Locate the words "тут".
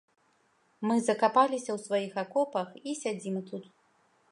3.51-3.63